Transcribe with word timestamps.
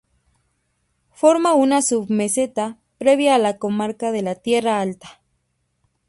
Forma 1.11 1.53
una 1.53 1.83
submeseta 1.83 2.79
previa 2.97 3.35
a 3.35 3.37
la 3.37 3.59
comarca 3.59 4.11
de 4.11 4.23
la 4.23 4.33
Tierra 4.33 4.81
Alta. 4.81 5.21